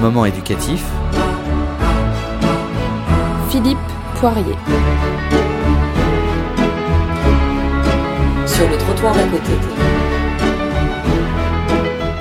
[0.00, 0.82] moment éducatif.
[3.50, 3.78] Philippe
[4.14, 4.56] Poirier.
[8.46, 9.52] Sur le trottoir d'à côté.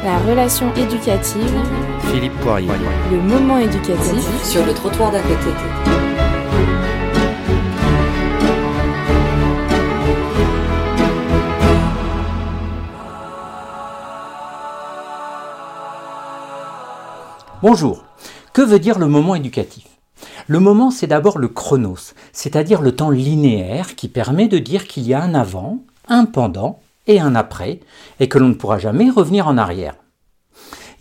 [0.04, 1.56] La relation éducative.
[2.12, 2.70] Philippe Poirier.
[3.12, 4.44] Le moment éducatif.
[4.44, 6.09] Sur le trottoir d'à côté.
[17.62, 18.06] Bonjour.
[18.54, 19.84] Que veut dire le moment éducatif?
[20.48, 25.04] Le moment, c'est d'abord le chronos, c'est-à-dire le temps linéaire qui permet de dire qu'il
[25.04, 27.82] y a un avant, un pendant et un après,
[28.22, 29.96] et que l'on ne pourra jamais revenir en arrière.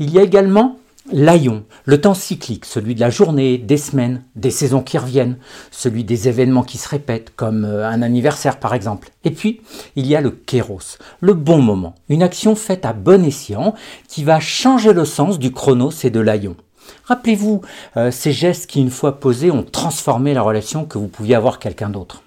[0.00, 0.78] Il y a également
[1.12, 5.38] l'aion, le temps cyclique, celui de la journée, des semaines, des saisons qui reviennent,
[5.70, 9.10] celui des événements qui se répètent, comme euh, un anniversaire par exemple.
[9.24, 9.60] Et puis,
[9.96, 13.74] il y a le kéros, le bon moment, une action faite à bon escient
[14.08, 16.56] qui va changer le sens du chronos et de l'aion.
[17.04, 17.62] Rappelez-vous
[17.96, 21.59] euh, ces gestes qui, une fois posés, ont transformé la relation que vous pouviez avoir
[21.59, 22.22] quelqu'un d'autre.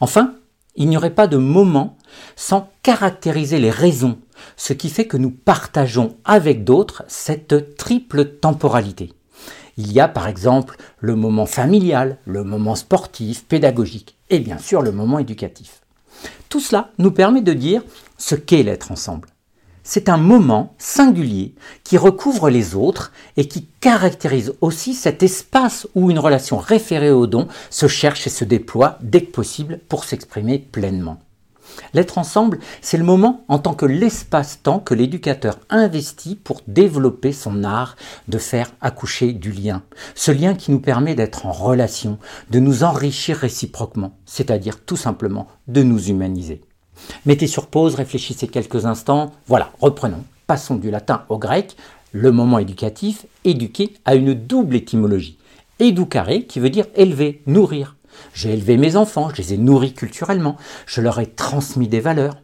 [0.00, 0.34] Enfin,
[0.76, 1.96] il n'y aurait pas de moment
[2.36, 4.18] sans caractériser les raisons,
[4.56, 9.12] ce qui fait que nous partageons avec d'autres cette triple temporalité.
[9.76, 14.80] Il y a par exemple le moment familial, le moment sportif, pédagogique et bien sûr
[14.82, 15.82] le moment éducatif.
[16.48, 17.82] Tout cela nous permet de dire
[18.16, 19.28] ce qu'est l'être ensemble.
[19.88, 26.10] C'est un moment singulier qui recouvre les autres et qui caractérise aussi cet espace où
[26.10, 30.58] une relation référée au don se cherche et se déploie dès que possible pour s'exprimer
[30.58, 31.20] pleinement.
[31.94, 37.64] L'être ensemble, c'est le moment en tant que l'espace-temps que l'éducateur investit pour développer son
[37.64, 37.96] art
[38.28, 39.82] de faire accoucher du lien.
[40.14, 42.18] Ce lien qui nous permet d'être en relation,
[42.50, 46.60] de nous enrichir réciproquement, c'est-à-dire tout simplement de nous humaniser.
[47.24, 49.32] Mettez sur pause, réfléchissez quelques instants.
[49.46, 50.24] Voilà, reprenons.
[50.46, 51.76] Passons du latin au grec.
[52.12, 55.38] Le moment éducatif, éduquer, a une double étymologie.
[55.78, 57.95] Éducare, qui veut dire élever, nourrir.
[58.34, 60.56] J'ai élevé mes enfants, je les ai nourris culturellement,
[60.86, 62.36] je leur ai transmis des valeurs,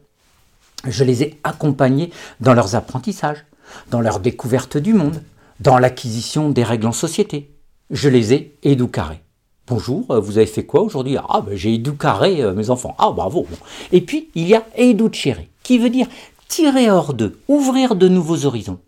[0.87, 3.45] je les ai accompagnés dans leurs apprentissages,
[3.89, 5.21] dans leur découverte du monde,
[5.59, 7.51] dans l'acquisition des règles en société.
[7.89, 9.21] Je les ai éducarés.
[9.67, 11.15] Bonjour, euh, vous avez fait quoi aujourd'hui?
[11.29, 12.95] Ah, ben, j'ai éducaré euh, mes enfants.
[12.97, 13.47] Ah, bravo.
[13.93, 16.07] Et puis, il y a educere, qui veut dire
[16.49, 18.79] tirer hors d'eux, ouvrir de nouveaux horizons.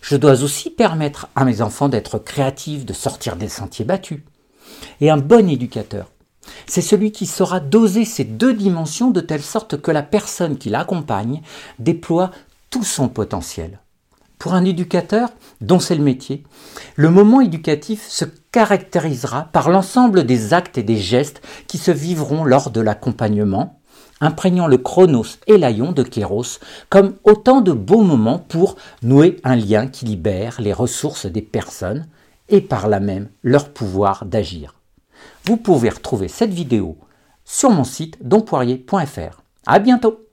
[0.00, 4.20] Je dois aussi permettre à mes enfants d'être créatifs, de sortir des sentiers battus.
[5.00, 6.10] Et un bon éducateur,
[6.66, 10.70] c'est celui qui saura doser ces deux dimensions de telle sorte que la personne qui
[10.70, 11.42] l'accompagne
[11.78, 12.30] déploie
[12.70, 13.80] tout son potentiel.
[14.38, 15.28] Pour un éducateur,
[15.60, 16.44] dont c'est le métier,
[16.96, 22.44] le moment éducatif se caractérisera par l'ensemble des actes et des gestes qui se vivront
[22.44, 23.78] lors de l'accompagnement,
[24.22, 29.56] imprégnant le chronos et l'aïon de Kéros comme autant de beaux moments pour nouer un
[29.56, 32.06] lien qui libère les ressources des personnes
[32.48, 34.79] et par là même leur pouvoir d'agir.
[35.44, 36.98] Vous pouvez retrouver cette vidéo
[37.44, 39.42] sur mon site donpoirier.fr.
[39.66, 40.26] À bientôt!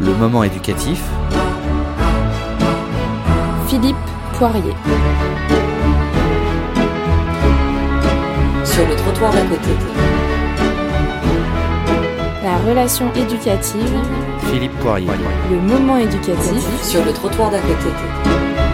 [0.00, 1.02] Le moment éducatif.
[3.68, 3.96] Philippe
[4.34, 4.74] Poirier.
[8.64, 9.70] Sur le trottoir d'à côté.
[12.42, 14.31] La relation éducative.
[14.50, 15.08] Philippe Poirier.
[15.50, 16.82] Le moment éducatif.
[16.82, 18.71] Sur le trottoir d'à côté.